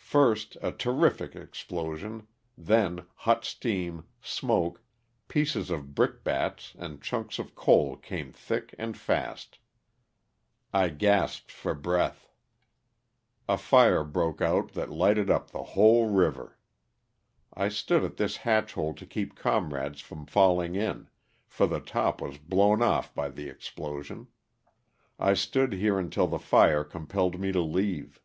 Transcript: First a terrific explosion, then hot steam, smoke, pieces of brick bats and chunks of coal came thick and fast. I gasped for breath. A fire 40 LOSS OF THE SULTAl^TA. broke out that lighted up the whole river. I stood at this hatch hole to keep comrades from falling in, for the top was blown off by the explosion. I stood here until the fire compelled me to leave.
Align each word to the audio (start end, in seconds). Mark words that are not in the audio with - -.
First 0.00 0.56
a 0.62 0.72
terrific 0.72 1.36
explosion, 1.36 2.26
then 2.56 3.04
hot 3.16 3.44
steam, 3.44 4.04
smoke, 4.22 4.82
pieces 5.28 5.68
of 5.68 5.94
brick 5.94 6.24
bats 6.24 6.72
and 6.78 7.02
chunks 7.02 7.38
of 7.38 7.54
coal 7.54 7.94
came 7.98 8.32
thick 8.32 8.74
and 8.78 8.96
fast. 8.96 9.58
I 10.72 10.88
gasped 10.88 11.52
for 11.52 11.74
breath. 11.74 12.30
A 13.46 13.58
fire 13.58 13.98
40 13.98 13.98
LOSS 13.98 14.06
OF 14.08 14.12
THE 14.12 14.12
SULTAl^TA. 14.12 14.12
broke 14.14 14.40
out 14.40 14.72
that 14.72 14.90
lighted 14.90 15.28
up 15.28 15.50
the 15.50 15.62
whole 15.62 16.08
river. 16.08 16.56
I 17.52 17.68
stood 17.68 18.04
at 18.04 18.16
this 18.16 18.38
hatch 18.38 18.72
hole 18.72 18.94
to 18.94 19.04
keep 19.04 19.34
comrades 19.36 20.00
from 20.00 20.24
falling 20.24 20.74
in, 20.76 21.10
for 21.46 21.66
the 21.66 21.80
top 21.80 22.22
was 22.22 22.38
blown 22.38 22.80
off 22.80 23.14
by 23.14 23.28
the 23.28 23.50
explosion. 23.50 24.28
I 25.18 25.34
stood 25.34 25.74
here 25.74 25.98
until 25.98 26.26
the 26.26 26.38
fire 26.38 26.84
compelled 26.84 27.38
me 27.38 27.52
to 27.52 27.60
leave. 27.60 28.22